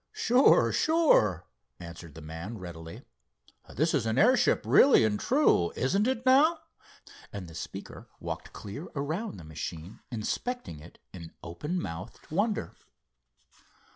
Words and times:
"Sure, 0.13 0.71
sure," 0.73 1.45
answered 1.79 2.15
the 2.15 2.23
man 2.23 2.57
readily. 2.57 3.03
"This 3.75 3.93
is 3.93 4.07
an 4.07 4.17
airship, 4.17 4.63
really 4.65 5.03
and 5.03 5.19
true; 5.19 5.71
isn't 5.75 6.07
it 6.07 6.25
now?" 6.25 6.57
and 7.31 7.47
the 7.47 7.53
speaker 7.53 8.09
walked 8.19 8.51
clear 8.51 8.87
around 8.95 9.37
the 9.37 9.43
machine, 9.43 9.99
inspecting 10.11 10.79
it 10.79 10.97
in 11.13 11.33
open 11.43 11.79
mouthed 11.79 12.31
wonder. 12.31 12.71